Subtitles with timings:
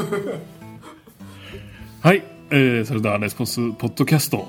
[2.02, 4.48] はい、えー、それではレスポンスポッドキャスト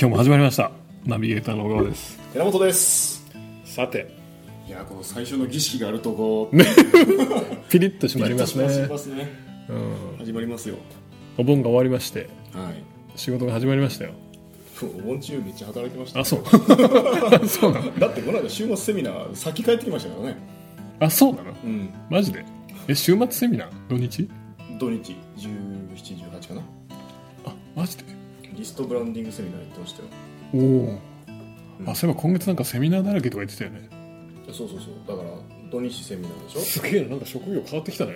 [0.00, 0.70] 今日も始まりました。
[1.04, 2.18] ナビゲーターの小川です。
[2.32, 3.24] 寺本です。
[3.64, 4.14] さて。
[4.66, 6.50] いやこの最初の儀式があるとこ。
[6.52, 6.56] う
[7.70, 9.28] ピリッと締まりますピリッとしますね。
[9.68, 10.18] うん。
[10.18, 10.76] 始まりますよ。
[11.36, 12.28] お盆が終わりまして。
[12.52, 12.82] はい。
[13.16, 14.12] 仕事が始まりましたよ。
[14.82, 16.42] お盆中めっちゃ働いてましたあそう。
[17.48, 17.98] そうなの。
[17.98, 20.36] だってこの間週末セミナー先帰ってきましたからね。
[21.00, 21.52] あそうなの？
[21.64, 21.88] うん。
[22.10, 22.44] マジで？
[22.88, 23.68] え週末セミナー？
[23.88, 24.28] 土日？
[24.78, 26.62] 土日1718かな？
[27.46, 28.04] あマジで？
[28.56, 30.08] リストブランディングセミナーやってましたよ。
[30.54, 30.98] おお。
[31.90, 33.88] あそういえば今月なんかセミナーだらけとか言ってたよね。
[34.52, 34.94] そうそうそう。
[35.06, 35.30] だから
[35.70, 36.60] 土日セミナーでしょ？
[36.60, 38.14] すげえななんか職業変わってきたね。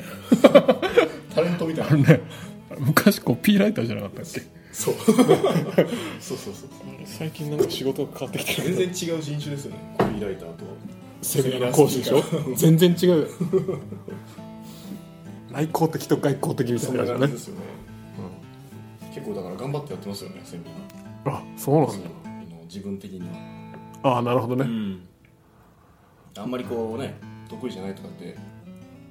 [1.34, 2.08] タレントみたいな。
[2.08, 2.20] ね
[2.78, 4.40] 昔コピーライターじゃなかったっけ？
[4.72, 4.94] そう。
[5.04, 5.14] そう
[6.38, 6.68] そうそう。
[7.04, 9.94] 最近なんか仕事が変わってきて全然違う人種ですよね。
[9.98, 10.64] コピーライターと。
[11.20, 12.22] セミナー講師でしょ？
[12.56, 13.26] 全然違うよ
[15.52, 17.60] 内向的と外向的みたいな感じですよね、
[19.14, 20.64] 結構だから頑張ってやってますよねセミ
[21.24, 21.34] ナー。
[21.36, 21.94] あそうなんだ。
[22.64, 23.22] 自分的に
[24.02, 24.18] あは。
[24.18, 24.64] あなるほどね、
[26.38, 27.14] あんまりこうね
[27.48, 28.36] 得意じゃないとかって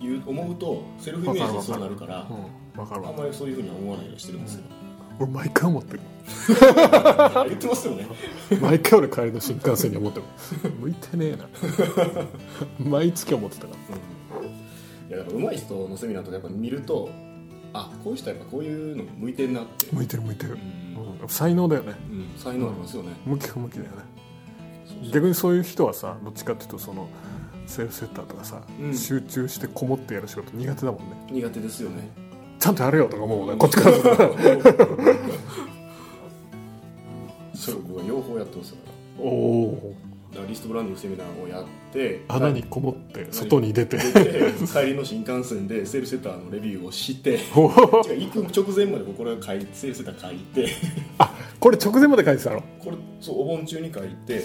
[0.02, 2.61] 言う思うとセルフイメージでそうなるからうん。
[2.73, 3.09] 分かるわ。
[3.09, 4.64] あんまりそういうふうには思わないようにしてるんですよ、
[5.20, 6.00] 俺毎回思ってる。
[7.48, 8.08] 言ってますよね。
[8.61, 10.26] 毎回俺帰りの新幹線に思ってる。
[10.80, 11.48] 向いてねえな。
[12.80, 13.98] 毎月思ってたから
[15.12, 17.09] いやだから上手い人のセミナーとかやっぱ見ると
[17.73, 21.22] あこういう人はやっぱこういうの向いてんなって、向いてる向いてる、うん。
[21.22, 21.30] うん。
[21.30, 21.94] 才能だよね。
[22.09, 23.98] うん才能ありますよね、向き不向きだよね。
[25.12, 27.09] 逆にそういう人はさどっちかっていうとその
[27.66, 28.98] セールセッターとかさ、うん。
[28.98, 31.06] 集中してこもってやる仕事苦手だもんね。
[31.30, 32.09] 苦手ですよね。
[32.62, 33.98] ちゃんとやれよとか思うもんねこっちから
[37.56, 38.80] それ僕は両方やってますか
[39.17, 39.95] らおお
[40.52, 43.98] リストブランディングセミナーをやって穴にこもって外に出て。
[44.72, 50.67] 帰りの新幹線でセールセッターのレビューをして 行く直前までこれを書セールセッター書いて。
[51.17, 52.64] あこれ直前まで書いてたの？
[52.80, 54.44] これそうお盆中に書いて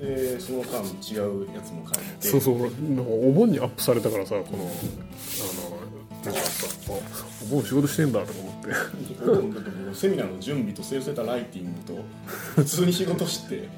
[0.00, 2.28] でその間違うやつも書いて。
[2.28, 5.85] そうそうなんかお盆にアップされたからさこのあの
[6.32, 6.50] なんか
[7.44, 9.22] お盆仕事してんだとか思って。
[9.22, 12.04] お盆だってもうセミナーの準備とセールセッターライティングと
[12.56, 13.68] 普通に仕事して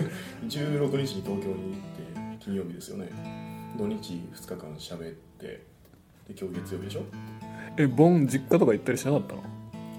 [0.48, 3.08] 16日に東京に行って金曜日ですよね。
[3.76, 7.02] 土日2日間喋ってで今日月曜日でしょ？
[7.76, 9.42] え盆実家とか行ったりしなかったの？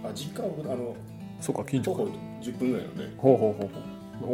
[0.05, 0.95] あ実家は僕あの
[1.39, 1.99] そうか近所か。
[1.99, 3.09] 徒歩10分ぐらいなんで。
[3.17, 3.79] ほうほうほうほ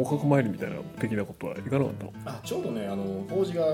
[0.00, 2.12] お墓参りみたいな的なことはいかなかったの？
[2.24, 3.64] あちょうどねあの法事が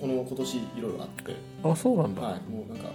[0.00, 1.34] この今年いろいろあって。
[1.64, 2.90] あそうなんだ、はいもうなんか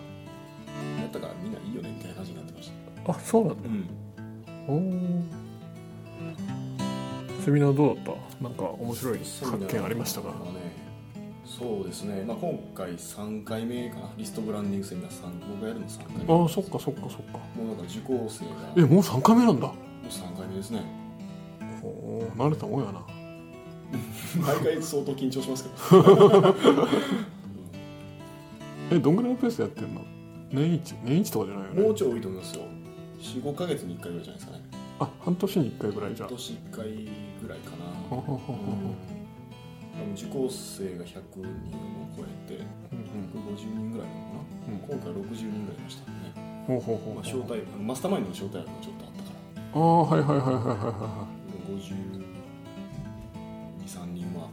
[1.02, 2.72] やったからみんないいよねみたいな感じになってまし
[3.06, 3.12] た。
[3.12, 3.70] あそうなんだ。
[3.70, 3.86] うん。
[4.68, 5.24] おー。
[7.46, 8.06] セミナーどうだっ
[8.40, 8.44] た？
[8.44, 10.30] なんか面白い発見ありましたか？
[10.30, 10.36] ね
[11.46, 14.10] そうですね、まあ、今回3回目かな。
[14.18, 16.24] リストブランディングセミナー3僕がやるの3回目。
[16.26, 17.16] もあそっかそっかそっか。
[17.16, 18.52] うだから受講生が。
[18.76, 19.68] えももう3回目なんだ？
[19.68, 19.72] う
[20.10, 20.82] 3回目ですね。
[21.82, 23.02] おお慣れたもんやな。
[24.46, 26.56] 毎回相当緊張しますけど。
[28.92, 30.02] えどんぐらいのペースでやってんの？
[30.52, 31.82] 年一年一とかじゃないよね。
[31.82, 32.64] もうちょい多いと思いますよ。
[33.20, 34.64] 45か月に1回ぐらいじゃないですかね。
[35.00, 36.30] あ半年に1回ぐらいじゃあ。
[36.30, 36.86] 今年1回
[37.42, 37.86] ぐらいかな。
[38.18, 38.20] う
[40.10, 40.14] ん。
[40.14, 41.50] 受講生が100人を
[42.16, 43.00] 超えてうん
[43.34, 44.78] 150人ぐらいなのかな、うん。
[44.78, 46.14] 今回60人ぐらいいましたね、
[46.68, 49.36] ほうほうほうまあ、招待マスターマインドの招待枠もちょっとあったから。
[49.74, 51.28] ああはいはいはいはいはいは
[51.68, 51.82] 52、
[53.88, 54.52] 3人は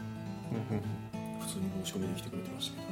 [1.40, 2.88] 普通に申し込みで来てくれてましたけど。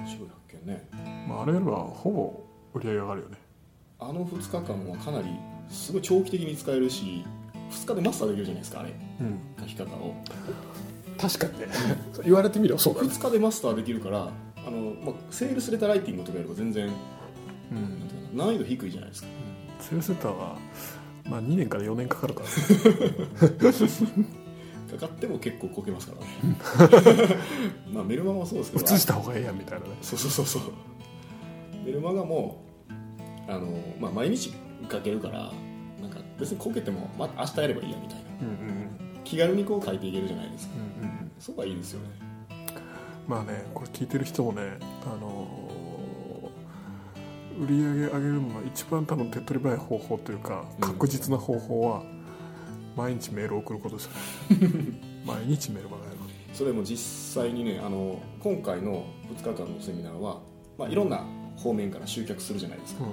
[0.00, 0.88] 面白い発見ね。
[0.92, 3.36] うんまああれやればほぼ売り上げ上がるよね。
[3.98, 5.28] あの2日間はかなり
[5.68, 7.24] すごい長期的に使えるし
[7.70, 8.90] 2日でマスターできるじゃないですかあれ。
[9.20, 9.38] うん。
[9.60, 10.14] 書き方を。
[11.18, 11.66] 確かにね。
[12.24, 13.08] 言われてみればそうだね。
[13.08, 14.30] 2日でマスターできるから
[14.66, 17.98] あの、まあ、セールスレターライティングとかやれば全然うん。
[18.00, 19.28] なんていうの難易度低いじゃないですか。
[19.80, 20.56] セールセッターは
[21.28, 22.48] まあ2年から4年かかるから
[24.98, 27.36] かかっても結構こけますからね。
[27.92, 28.84] まあメルマガもそうですけど。
[28.84, 29.92] 移した方がええやんみたいなね。
[30.02, 30.62] そうそうそうそう
[31.84, 32.64] メルマガも
[33.48, 33.68] あの、
[34.00, 34.52] まあ、毎日
[34.90, 35.52] 書けるから
[36.00, 38.24] なんか別にこけてもまた明日やればいいやみたいな。
[38.40, 40.74] うんうん気軽にこう書いていけるじゃないですか。
[40.76, 42.08] うんうんそこがいいですよね。
[43.26, 45.64] まあねこれ聞いてる人もねあのー
[47.56, 50.80] 売り上げ上げるのが一番多分手っ取り早い方法というかうん。
[50.80, 52.02] 確実な方法は
[52.96, 54.12] 毎日メールを送ることですよ
[54.68, 55.00] ね。
[55.24, 56.18] 毎日メールばかり
[56.52, 59.04] それも実際にねあの今回の
[59.34, 60.40] 2日間のセミナーは、
[60.78, 61.24] まあ、いろんな
[61.64, 63.04] 方面から集客するじゃないですか、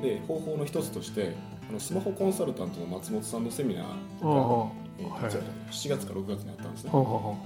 [0.00, 1.34] で方法の一つとして
[1.68, 5.26] あのスマホコンサルタントの松本さんのセミナーがえーはい。
[5.26, 6.90] いつやったかな7月か6月にあったんですね。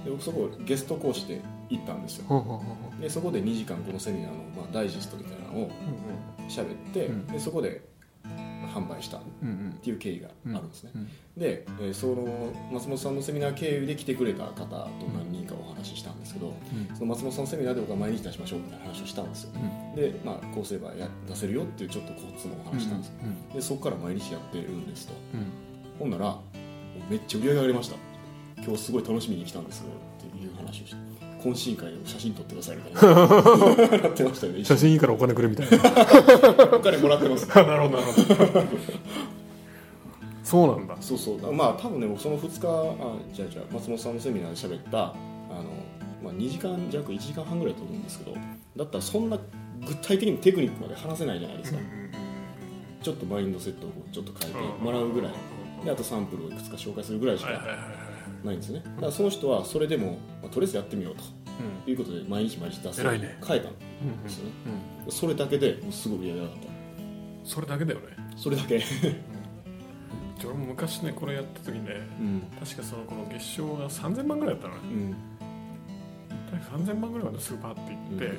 [0.05, 2.63] で僕そこゲスト講師で行ったんですよ。
[2.99, 5.71] でそこで2時間このセミナーの、まあ、ダイジェストみたいなのを
[6.47, 7.27] 喋って、うん。
[7.27, 7.81] でそこで
[8.71, 9.21] 販売したっ
[9.81, 11.07] ていう経緯があるんですね、うん
[11.37, 16.53] で、えーその松本さんのセミナー経由で来てくれた方と何人かお話ししたんですけど、
[16.93, 19.51] その松本さんのセミナーで僕は毎日出しましょうみたいな話をしたんですよ。
[19.95, 23.13] で、まあ、こうすればや出せるよっていうちょっとコツもお話したんですよ、
[23.53, 25.13] でそこから毎日やってるんですと。
[25.99, 26.37] ほんなら
[27.09, 27.95] めっちゃ売り上げ上がりました。
[28.63, 29.85] 今日すごい楽しみに来たんですっ
[30.21, 31.10] ていう話をして
[31.43, 33.97] 懇親会で写真撮ってくださいみたいな。
[34.03, 35.77] なってましたよね写真いいからお金くれみたいな。
[36.77, 37.47] お金もらってます。
[37.55, 38.63] なるほどなるほど。
[40.43, 40.97] そうなんだ。
[41.01, 41.53] そうそう。
[41.53, 45.13] まあ多分ね僕その2日あじゃあじゃあ松本さんのセミナーで喋ったあ
[45.55, 45.63] の、
[46.23, 48.33] まあ、2時間弱1時間半ぐらいだと思うんですけど
[48.77, 49.37] だったらそんな
[49.85, 51.79] 具体的にテクニックまで話せないじゃないですか、
[53.01, 55.31] ちょっとマインドセットをちょっと変えてもらうぐらい。
[55.83, 57.87] であとサンプルをいくつか紹介するぐらいしかはいはいはいはい
[58.43, 58.81] ないんですね。
[58.83, 61.23] だからその人はそれでも、まあとりあえずやってみようと。
[61.85, 63.37] いうことで毎日毎日出せるね。
[63.45, 64.51] 変えたんうんですよね。
[65.05, 66.57] うんそれだけでもうすごい売り上げ上がっ
[67.43, 68.05] それだけだよね。
[68.31, 68.81] たそれだけ。
[70.43, 72.41] 俺も昔ねこれやった時ねうん。
[72.59, 74.79] 確かそのこの月賞が3000万ぐらいだったのね。
[74.83, 75.15] うん。
[76.83, 78.37] 3000万ぐらいまですぐパッていって、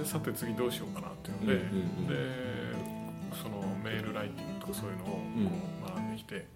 [0.00, 2.14] でさて次どうしようかなっていうので、うんうんうんで
[3.42, 5.46] そのメールライティングとかそういうのをこうん。
[5.46, 5.50] う
[5.96, 6.46] 学んできて、で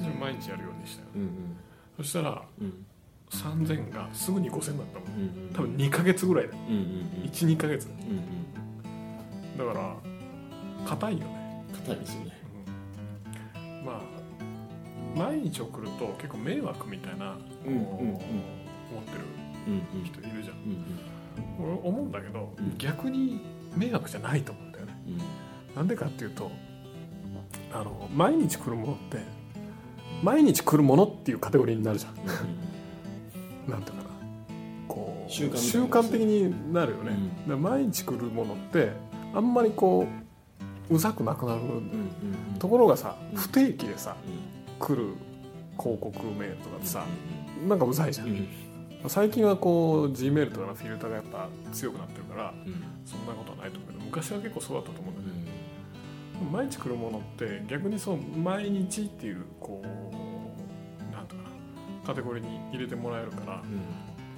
[0.00, 1.56] それ毎日やるようにしたよ、うんうん。
[1.98, 2.86] そしたらうん。
[3.30, 5.20] 3000がすぐに5000だったもん。
[5.20, 6.58] うん多分2ヶ月ぐらいだよ。
[6.68, 7.30] うんうんうん。
[7.30, 9.96] 12ヶ月うんだから
[10.86, 12.32] 硬いよね、硬いですよね。
[13.56, 13.86] うん。
[13.86, 14.00] まあ
[15.16, 17.36] 毎日送ると結構迷惑みたいな、
[17.66, 19.20] うんうん思ってる
[19.66, 20.04] うんうん。
[20.04, 21.64] 人いるじゃんうん。
[21.80, 22.74] 俺思うんだけど、うん。
[22.78, 23.40] 逆に
[23.76, 25.02] 迷惑じゃないと思うんだよね。
[25.08, 25.74] うん。
[25.76, 26.50] なんでかっていうと
[27.72, 29.18] あの毎日来るものって
[30.22, 32.14] 毎日来るものっていうカテゴリーになるじゃん。
[33.70, 33.82] なん。
[33.82, 34.02] ていうか。
[34.04, 34.10] な
[34.88, 37.16] こう習慣習慣的になるよね、
[37.48, 37.62] うん。
[37.62, 38.92] 毎日来るものって
[39.34, 40.06] あんまりこ
[40.90, 41.72] ううざくなくなるうんう
[42.56, 43.36] んところがさうん。
[43.38, 44.78] 不定期でさうん。
[44.78, 45.14] 来る
[45.78, 47.04] 広告メールとかってさ
[47.68, 48.32] なんかうざいじゃうん。
[48.32, 48.48] ん
[49.08, 52.74] 最近はこう G メールとかのフィルターがやっぱ強くなってるからうん。
[53.04, 55.11] そんなことはないと思うけど昔は結構そうだったと思う
[56.42, 61.48] 毎日来るものって逆にそう毎日っていうこうなんとかな
[62.06, 63.62] カテゴリーに入れてもらえるから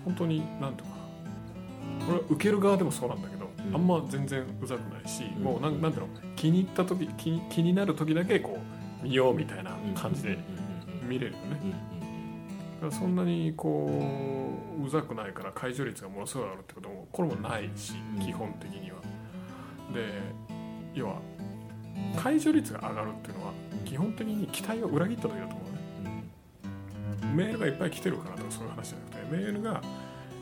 [0.04, 3.74] 本当になんとかなこれは受ける側でもそうなんだけど、うん。
[3.74, 5.42] あんま全然うざくないし、うん。
[5.42, 8.58] もうなんなんていうの気に入った時気に気になる時だけこ
[9.02, 10.38] う見ようみたいな感じで
[11.08, 11.60] 見れるよね、
[12.80, 13.90] だからそんなにこ
[14.80, 18.24] ううざくないから解除率がものすごい上がるってこともこれもないし、うん。
[18.24, 18.96] 基本的には。
[19.92, 20.22] で
[20.94, 21.20] 要は
[22.16, 23.52] 解除率が上がるっていうのは
[23.84, 26.24] 基本的に期待を裏切った時だと思うね。
[27.34, 29.82] メールがいっぱい来てるからとかそういう話じゃなくてメールが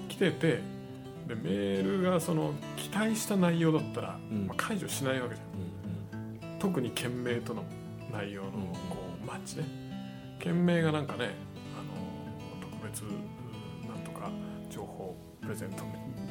[0.08, 0.60] 来てて
[1.28, 4.46] でメールがその期待した内容だったら、うん。
[4.46, 5.44] まあ、解除しないわけじゃ
[6.16, 6.58] ん。
[6.58, 7.64] 特に件名との
[8.12, 8.52] 内容のうん
[8.90, 9.64] こうマッチね。
[10.38, 11.30] 件名がなんかね、
[11.78, 14.30] あの特別うんなんとか
[14.69, 15.84] 情報プレゼント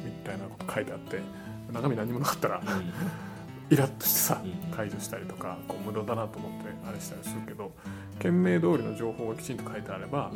[0.04, 1.20] みたいなこと書いてあって
[1.72, 2.62] 中身何もなかったら
[3.72, 4.70] イラッとしてさうん。
[4.70, 7.72] 解除したりとかこう無駄だなと思ってあれしたりするけど
[8.18, 10.30] 件名通りの情報がきちんと書いてあれば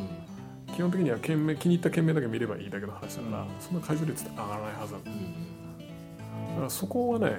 [0.75, 3.49] 基本的には件名気に入った件名だけ見ればいいだけの話だから、うん。
[3.61, 7.39] そんな解除率って上がらないはずだだからそこはね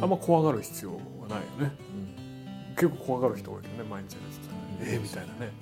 [0.00, 0.96] あんま怖がる必要は
[1.28, 1.76] ないよね。
[2.76, 4.94] 結構怖がる人多いけどね毎日やるって。
[4.94, 5.52] えー、みたいなね。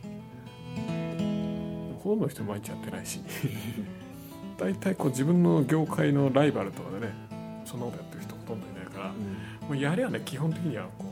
[2.03, 3.21] ほとんどの人毎日やってないし。
[4.59, 7.13] 大体こう自分の業界のライバルとかでね
[7.65, 8.32] そんなことやってる人
[9.73, 11.07] もうやりゃね基本的にはこ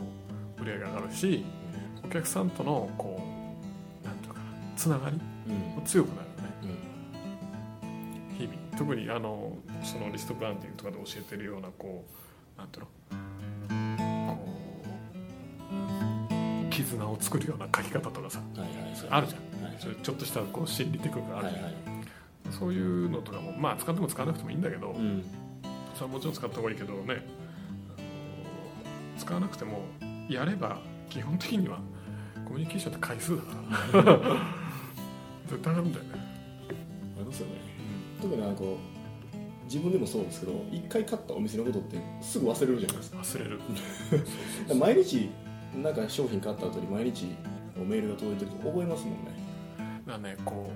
[0.59, 1.47] う売り上げ上がるし
[2.05, 3.19] お客さんとのこ
[4.03, 4.45] うなんていうかな
[4.77, 6.35] つながりも強くなるよ
[6.75, 6.79] ね。
[8.37, 8.55] 日々。
[8.77, 12.05] 特にあのそのリストブランディングとかで教えてるようなこ
[12.55, 12.89] うなんていうの
[14.37, 14.47] こ
[16.69, 18.43] う絆を作るような書き方とかさ
[19.09, 19.65] あるじゃん。
[19.65, 21.83] はいそういうちょっとしたこう心理テクニックがあるじゃん、はいはい。
[22.51, 25.25] そういうのとかもまあ使っても使わなくてもいいんだけど、うん。
[25.95, 27.23] それはもちろん使った方がいいけどね
[29.31, 29.85] 使わなくても
[30.29, 31.79] やれば基本的には
[32.45, 33.43] コミュニケーションって回数だ
[34.03, 34.37] から。
[35.47, 36.11] 絶対あるんだよね、
[37.17, 37.55] ありますよね。
[38.21, 43.19] 特になんかこう自分でもそうですけど一回買ったお店のことってすぐ忘れるじゃないですか。
[43.19, 43.61] 忘れる。
[44.79, 45.31] 毎日
[45.81, 47.27] なんか商品買った後に毎日
[47.77, 49.31] メールが届いてると覚えますもんね。
[50.07, 50.71] だねこ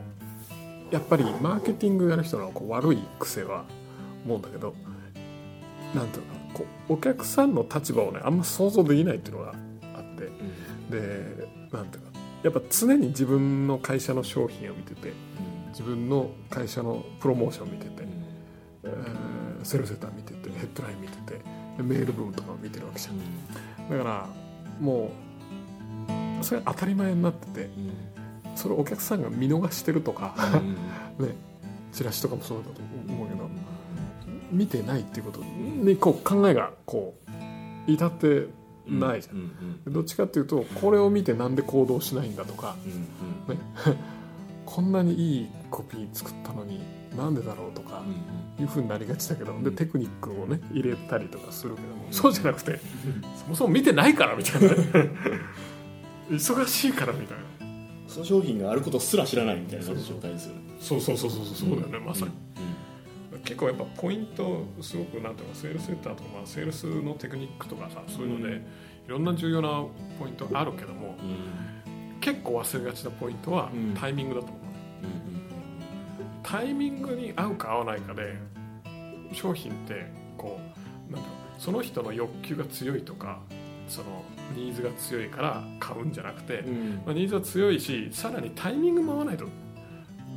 [0.90, 3.64] うやっぱりマーケティングやる人のこう悪い癖は
[4.24, 4.74] 思うんだけど
[5.92, 6.34] なんていうの？
[6.34, 9.54] かなこうお客さんの立場をねあんま想像できないっていうのが
[9.94, 10.30] あって。
[10.90, 12.10] でなんていうか
[12.42, 15.12] やっぱ常に自分の会社の商品を見てて
[15.70, 18.06] 自分の会社のプロモーションを見てて、
[18.84, 21.40] えーセルセーター見ててヘッドライン見てて
[21.76, 23.90] でメール文とかを見てるわけじゃん。
[23.90, 24.28] だから
[24.80, 25.10] も
[26.40, 27.70] うそれ当たり前になってて
[28.54, 30.34] それをお客さんが見逃してるとか、
[31.18, 31.28] ね、
[31.92, 32.70] チラシとかもそうだと
[33.08, 33.43] 思うけど
[34.50, 37.14] 見てないっていうことにこう考えがこ
[37.88, 38.46] う至って
[38.86, 42.76] ないじゃん、どっちかっていうとこれを見てなんで行動しないんだとか、
[43.48, 43.56] ね、
[44.66, 46.80] こんなにいいコピー作ったのに
[47.16, 48.02] なんでだろうとか
[48.58, 52.80] いうふうになりがちだけどでテクニックをね入れたりとかするけどもそうじゃなくて
[53.36, 54.68] そもそも見てないからみたいな。
[56.30, 57.44] 忙しいからみたいな。
[58.08, 60.60] その商品があることすら知らないみたいな状態ですよね。
[60.80, 62.32] そうそうそうそうそうだよねまさに
[63.44, 68.60] 結構やっぱポイントすごくなんていうのセールスセンターとか、まあ、セールスのテクニックとかさそういうので、い
[69.08, 69.84] ろんな重要な
[70.18, 71.14] ポイントあるけども、
[72.20, 73.94] 結構忘れがちなポイントはうん。
[73.94, 74.60] タイミングだと思う、
[76.42, 78.36] タイミングに合うか合わないかで
[79.32, 80.06] 商品って
[80.38, 80.58] こ
[81.10, 83.40] うなんだろうその人の欲求が強いとか
[83.88, 84.24] その
[84.54, 86.62] ニーズが強いから買うんじゃなくて、
[87.04, 89.46] まあ、ニーズは強いしさらにタイミングも合わないと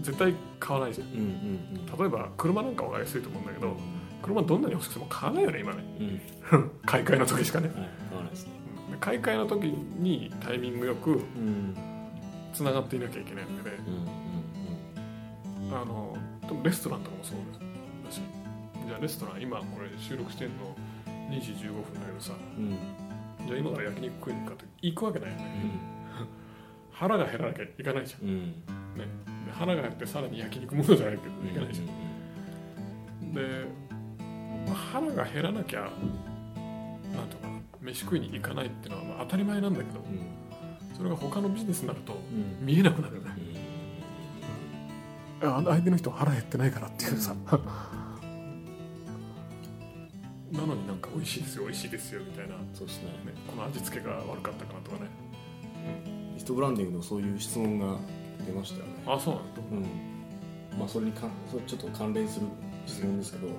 [0.01, 1.75] 絶対買わないじゃん。
[1.85, 3.75] 例えば車なんか分かりやすいと思うんだけど
[4.21, 5.83] 車どんなに欲しくても買わないよね今ね。
[6.85, 7.69] 買い替えの時しかね。
[7.69, 7.81] 買
[8.17, 8.33] わない
[8.99, 11.21] 買い替えの時にタイミングよく
[12.53, 13.77] つながっていなきゃいけないわけで
[15.71, 17.37] あの多分レストランとかもそう
[18.05, 18.21] だし。
[18.87, 20.75] じゃあレストラン今これ収録してんの
[21.29, 22.33] 2時15分だけどさ。
[23.47, 25.43] じゃあ今から焼肉食いに行くかって行くわけないよね、
[26.91, 28.53] 腹が減らなきゃいかないじゃん、ね、
[29.47, 31.83] で腹が減ってさらに焼肉ものじゃないけどいけないじゃ
[33.25, 33.41] ん、で、
[34.67, 35.91] まあ腹が減らなきゃなん
[37.29, 40.03] とかな飯食いに行かないっていうのはまあ当たり前なんだけど
[40.95, 42.17] それが他のビジネスになると
[42.61, 43.31] 見えなくなるよね、
[45.41, 47.35] あ相手の人は腹減ってないからっていうさ、
[50.51, 53.09] なのになんか美味しいですよ美味しいですよみたいな、ね、そうですね。
[53.47, 55.09] この味付けが悪かったかなとかね。
[56.33, 57.97] リストブランディングのそういう質問が
[58.47, 58.91] 出ましたよね。
[59.05, 59.61] あそうなんだ。
[59.71, 60.79] うん。
[60.79, 62.47] まあそれにかんそれちょっと関連する
[62.85, 63.53] 質問ですけど、ま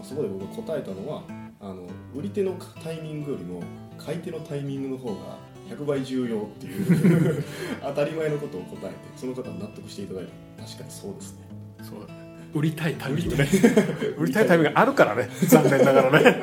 [0.00, 1.22] あ、そこで僕が答えたのは
[1.60, 3.62] あの売り手のタイミングよりも
[3.98, 7.44] 買い手のタイミングの方が100倍重要っていう
[7.82, 11.48] 当たり前のことを答えてその方に納得していただいて確かにそうですね。
[11.82, 12.20] そうだね。
[12.52, 13.36] 売りたいタイミング。
[13.36, 13.48] ね
[14.18, 15.28] 売りたいタイミングがあるからね。
[15.46, 16.42] 残念ながらね。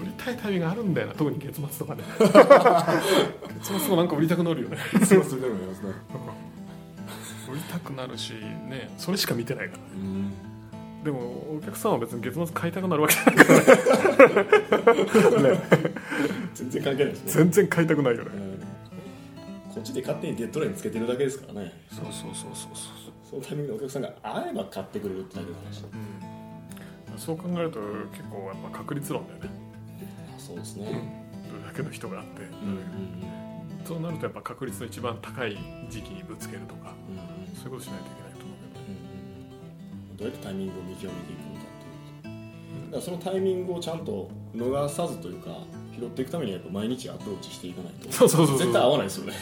[0.00, 1.14] 売りたいタイミングがあるんだよな。
[1.14, 2.02] 特に月末とかね。
[3.60, 4.78] 月末もなんか売りたくなるよね。
[5.04, 5.92] そうそれでもやりますね
[7.50, 8.90] 売りたくなるしね。
[8.98, 10.32] それしか見てないからうん。
[11.04, 15.50] でもお客さんは別に月末買いたくなるわけじゃないからね。
[15.50, 15.60] ね
[16.54, 18.30] 全然関係ないですね、全然買いたくないよね。
[18.34, 18.58] うん。
[19.72, 21.72] こっちで勝手にデッドラインつけてるだけですからね。
[21.90, 23.12] そうそうそうそうそう。
[23.30, 25.84] そのタイミングでお客さんが会えば買ってくれるってだけの話
[27.12, 27.18] うん。
[27.18, 29.50] そう考えると結構やっぱ確率論だよね。
[30.36, 30.84] あそうですね。
[31.50, 33.28] どれだけの人があって、うんうん
[33.84, 35.56] そうなるとやっぱ確率の一番高い
[35.88, 36.92] 時期にぶつけるとか。
[37.08, 38.94] うんうんそういうことしないといけないと思うけどうん
[40.10, 40.16] うん。
[40.16, 41.74] どうやってタイミングを見極めていくのかっ
[42.22, 42.86] ていう。
[42.86, 45.66] だからそのタイミングをちゃんと逃さずというか
[45.98, 48.12] 拾っていくためにはやっぱ毎日アプローチしていかないと。
[48.12, 49.34] そうそうそう絶対合わないですよね。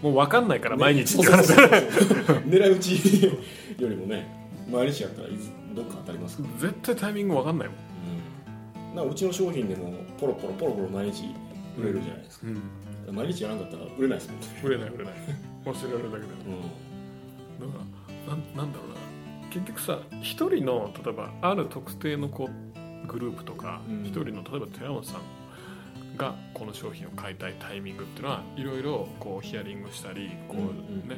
[0.00, 4.26] もう分かんないから毎日ねって狙い撃ちよりもね
[4.68, 6.42] 毎日やったらいつどっか当たりますか？
[6.42, 7.76] ら、絶対タイミング分かんないもん、
[8.90, 11.32] うん、なうちの商品でもポロポロポロポロ毎日
[11.78, 12.48] 売れるじゃないですか、
[13.08, 15.14] うん、毎日やらなかったら売れないですもんね、売れない売れない。
[15.66, 16.32] 忘れられるだけで。
[16.32, 16.36] う
[17.62, 17.84] だか
[18.28, 18.94] らなんなんだろうな。
[19.50, 24.02] 結局さ一人の例えばある特定のこうグループとかうん。
[24.04, 31.16] 一、人の例えば寺本さんがこの商品を買いたいタイミングっていうのはいろいろこうヒアリングしたりこうね、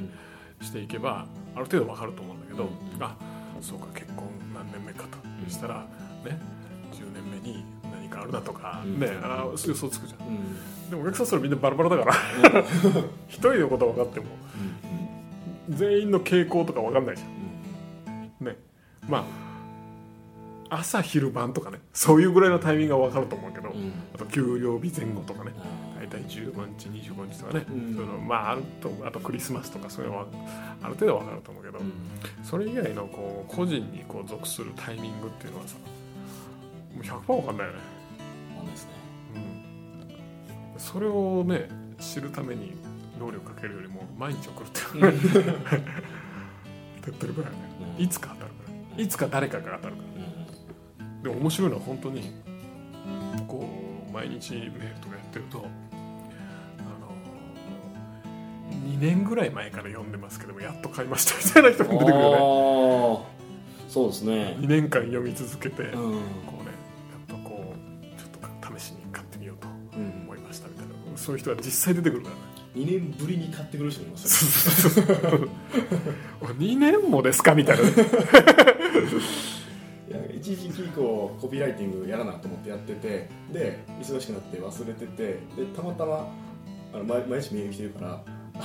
[0.61, 3.17] していけばある程度わかると思うんだけど、うんあ
[3.61, 5.19] そうか結婚何年目かと。
[5.25, 5.87] うんしたら
[6.25, 6.39] ね
[6.93, 8.99] 10年目に何かあるだとか、うん。
[8.99, 10.27] ねあそういう嘘つくじゃん。
[10.27, 10.35] うん。
[10.35, 12.65] うんでもお客さんそれみんなバラバラだから。
[13.29, 14.27] 一人のことは分かっても
[15.69, 18.47] 全員の傾向とか分かんないじゃん。
[18.47, 18.57] ね。
[19.09, 21.79] まあ朝昼晩とかね。
[21.93, 23.77] そういうぐらいのタイミングが分かると思うけど、うん。
[23.77, 25.53] うんあと給料日前後とかね。
[25.57, 27.95] あ大体15日25日とかね、うん。
[27.97, 30.27] そのまああるとあとクリスマスとかそういうのは
[30.83, 31.93] ある程度分かると思うけど、ーうん。
[32.43, 35.77] それ以外のこう個人にこう属するタイミングっていうのはさ
[36.95, 37.79] もう100%分かんないよね、
[38.51, 38.91] わかんないですね。
[40.75, 41.69] うん、それをね
[41.99, 42.77] 知るために
[43.19, 44.81] 労力かけるよりも毎日送るって。
[47.03, 47.59] 手っ取り早いね
[47.97, 48.03] うん。
[48.05, 48.55] いつか当たるか
[48.97, 49.03] ら。
[49.03, 50.09] いつか誰かが当たるから。
[50.19, 50.35] うん
[51.25, 52.31] でも面白いのは本当に
[53.49, 53.67] こ
[54.09, 55.63] う毎日メールとかやってるとあ
[57.01, 57.09] の
[58.91, 63.35] 2年ぐらい前から読んでますけどもやっと買いましたみたいな人も出てくるよね。
[63.89, 64.57] そうですね。
[64.59, 66.73] 2年間読み続けて、うん、こうね
[67.31, 70.95] やっとこうちょっと試しに買ってみようとうん、思いましたみたいな。
[71.17, 72.41] そういう人は実際出てくるからね
[72.75, 75.49] 2年ぶりに買ってくる人もいますよね。
[76.59, 77.83] 2年もですかみたいな。
[77.85, 77.91] ね
[80.09, 85.39] いや一時期こうコピーライティングやらなと思ってやっててで忙しくなって忘れててで
[85.75, 86.29] たまたま
[86.93, 88.23] あの毎毎日メール来てるから
[88.55, 88.65] あの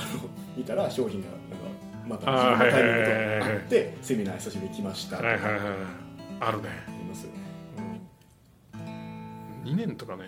[0.56, 5.16] 見たら商品がなんかまた自分のタイミングはいはいはいはいとあってセミナー久しぶりに来ました。
[5.16, 5.60] はいはいはい。
[6.40, 7.38] あるね、言いますよね
[9.62, 10.24] 2年とかね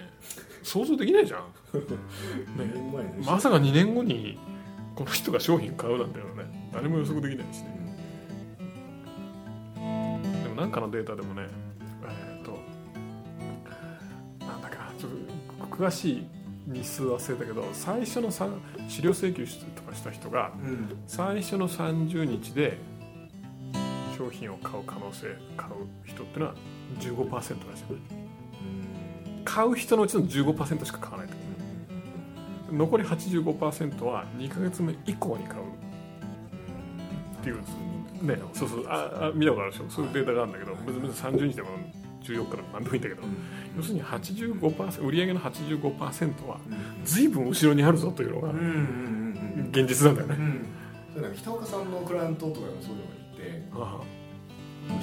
[0.62, 1.41] 想像できないじゃん、
[2.57, 4.38] 2年前のまさか2年後に
[4.95, 7.83] この人が商品買うなんていうのはね誰も予測できないしね。
[10.43, 11.47] でもなんかのデータでもね
[12.05, 12.59] えっ、と
[14.47, 15.11] なんだかちょっ
[15.71, 16.26] と詳しい
[16.67, 18.49] 日数忘れたけど最初のさ
[18.88, 20.69] 資料請求とかした人がうん。
[20.69, 22.79] うん最初の30日で
[24.17, 25.26] 商品を買う可能性
[25.57, 25.73] 買う
[26.05, 26.55] 人っていうのは
[27.00, 27.93] 15%らしい。
[27.93, 28.23] ね
[29.45, 31.22] 買う人のうちの15%しか買わない。
[31.22, 31.22] と
[32.73, 37.57] 残り85%は2ヶ月目以降に買うっていう
[38.25, 39.85] ねそうそうああ見たことあるでしょ？
[39.91, 41.69] そういうデータがあるんだけど別に30日でも
[42.23, 43.23] 14日でも何でもいいんだけど
[43.76, 46.61] 要するに85%売上の85%は
[47.05, 48.69] 随分後ろにあるぞというのがうんうんう
[49.62, 50.61] ん現実なんだよね、
[51.37, 54.00] 北岡さんのクライアントとかでもそういうのがいてあ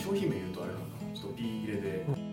[0.04, 2.29] 商品名言うとあれかなちょっと B 入れで、って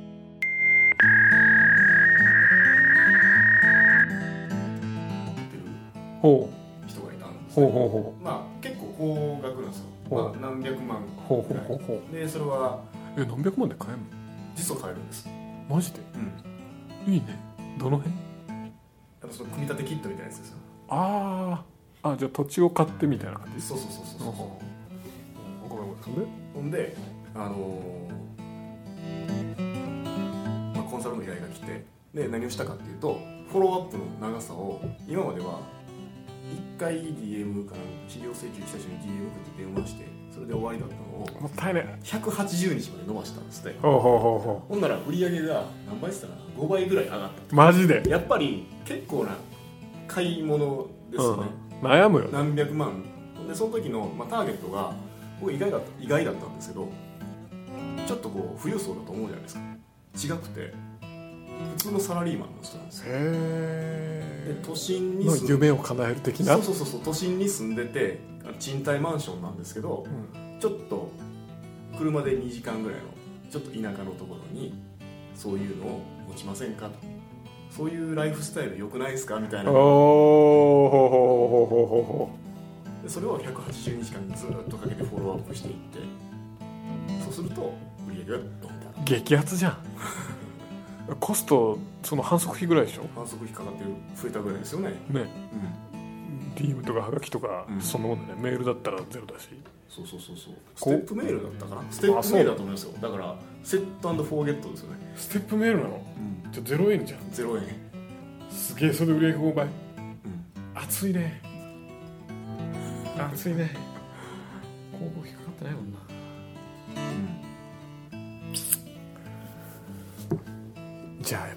[6.86, 7.88] 人がいたんでうほうすねほう。
[7.88, 12.14] ほまあ結構高額なんですよ、まあ、何百万うほうほうほうほう。
[12.14, 12.80] でそれは
[13.16, 13.98] え何百万で買える
[14.54, 15.32] 実は買えるんです、の
[15.76, 16.00] マジで？
[17.06, 17.38] うん、いいね。
[17.78, 18.14] どの辺？
[19.22, 20.58] あのその組み立てキットみたいなやつですよ。
[20.88, 22.10] あー。
[22.12, 23.60] あじゃあ土地を買ってみたいな感じ？
[23.60, 24.34] そうそうそうそうそう
[25.68, 26.96] ごめんごめんそんでほんで
[27.34, 31.84] あのーまあ、コンサルの依頼が来て
[32.14, 33.18] で何をしたかっていうと
[33.50, 35.58] フォローアップの長さを今までは
[36.76, 48.02] 1回 DM から資料請求した人に DM 送って電話してそれで終わりだったのをもったいね180日まで伸ばしたんですねほうほうほうほほんなら売り上げが何倍って言ったかな？5倍ぐらい上がっうマジで？
[48.02, 49.36] たやっぱり結構な
[50.06, 51.48] 買い物ですよね、
[51.82, 52.30] うん、悩むよね。
[52.32, 53.04] 何百万。
[53.48, 54.92] でその時の、まあ、ターゲットが
[55.40, 56.88] 僕意外だった意外だったんですけど
[58.06, 60.36] ちょっとこう富裕層だと思うじゃないですか。
[60.36, 60.72] 違くて
[61.76, 63.06] 普通のサラリーマンの人なんですよ。
[63.12, 66.54] でへ都心に夢を叶える的な？
[66.54, 67.00] そうそうそうそう。
[67.02, 68.20] 都心に住んでて
[68.58, 70.60] 賃貸マンションなんですけどうん。
[70.60, 71.10] ちょっと
[71.98, 73.06] 車で2時間ぐらいの
[73.50, 74.74] ちょっと田舎のところに
[75.34, 76.92] そういうのを持ちませんかと。
[77.70, 79.38] そういうライフスタイル良くないですか？
[79.38, 79.70] みたいな。
[79.70, 82.30] おおほうほうほうほうほうほ
[83.02, 85.98] でそれを180日間ずっとかけてフォローアップしていって。
[87.24, 87.74] そうすると
[88.08, 89.02] 売り上げがドンって上がる。
[89.02, 89.78] う激アツじゃん
[91.20, 93.06] コストその反則費ぐらいでしょ？
[93.14, 94.90] 反則費かかってる増えたぐらいですよね。
[95.08, 95.26] ね。
[95.92, 96.52] うん。
[96.56, 97.80] DM とかハガキとかうん。
[97.80, 98.40] そんなもんだね。
[98.42, 99.48] メールだったらゼロだし。
[99.88, 100.54] そうそうそうそう。
[100.74, 101.84] ステップメールだったかな？
[101.90, 102.92] ステップメールだと思いますよ。
[103.00, 105.12] だからセットフォーゲットですよね。
[105.16, 106.06] ステップメールなの？
[106.44, 106.52] うん。
[106.52, 107.20] じゃあゼロ円じゃん。
[107.20, 107.64] 0円。
[108.50, 109.72] すげえそれで売り上げ5倍うん。
[110.74, 111.40] 熱いね。
[113.16, 113.70] 熱いね。
[114.92, 115.98] 広告費かかってないもんな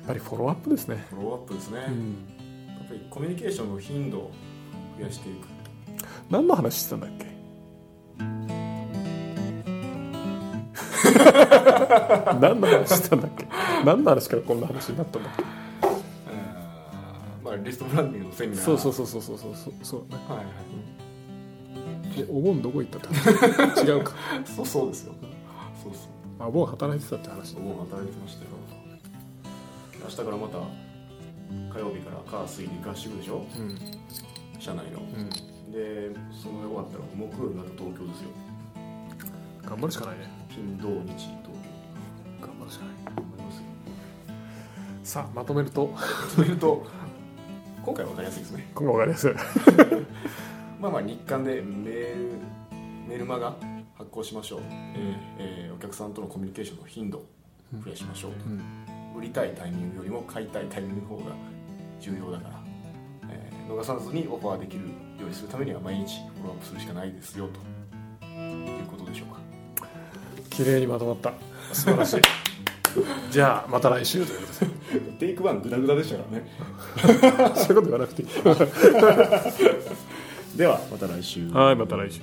[0.10, 1.06] ぱりフォローアップですね。
[1.12, 2.15] フォローアップですね、うん、
[2.80, 4.32] やっぱりコミュニケーションの頻度を
[4.98, 5.45] 増やしていく。
[6.32, 7.26] 何の話してたんだっけ？
[12.39, 13.45] 何の話してたんだっけ？
[13.86, 15.43] 何の話からこんな話になったんだっけ？
[17.43, 18.65] まあリストブランディングのセミナー。
[18.65, 20.00] そうそうそうそうそうそうそう。
[20.28, 20.43] はいは
[22.15, 23.02] い、でお盆どこ行ったっ
[23.76, 24.13] て 違うか。
[24.43, 25.13] そうそうですよ。
[25.84, 26.02] そうそう。
[26.39, 27.56] あお盆働いてたって話。
[27.58, 28.50] お盆働いてましたよ。
[30.03, 30.57] 明日からまた
[31.73, 33.45] 火曜日から火水に合宿でしょ？
[33.57, 33.77] うん。
[34.59, 34.99] 社内の。
[34.99, 35.29] うん。
[35.71, 38.29] でその終わったら木曜日また東京ですよ。
[39.65, 40.29] 頑張るしかないね。
[40.49, 42.47] 金土日東京。
[42.47, 42.95] 頑張るしかない。
[43.05, 43.63] 頑張りますよ。
[45.03, 45.93] さあまとめると。
[46.35, 46.85] というと
[47.85, 48.71] 今回は分かりやすいですね。
[48.75, 49.33] 今後わかりやすい。
[50.81, 52.31] まあまあ日刊でメール
[53.07, 53.55] メールマガ
[53.97, 57.25] 発行しましょう、えーえーお客さんとのコミュニケーションの頻度を
[57.83, 58.62] 増やしましょう、うん
[59.19, 61.23] 売りたいタイミングよりも買いたいタイミングの方が
[61.99, 62.63] 重要だから、
[63.29, 64.89] えー逃さずにオファーできるよ
[65.21, 67.60] うにするためには毎日フォローアップするしかないですよと
[68.25, 69.39] いうことでしょうか。
[70.49, 71.34] 綺麗にまとまった。
[71.71, 72.21] 素晴らしい。
[73.29, 74.71] じゃあまた来週ということで
[75.19, 76.47] テイクワングダグダでしたからね。
[77.55, 78.29] そういうこと言わなくていい。
[80.58, 81.47] ではまた来週。
[81.49, 82.21] はいまた来週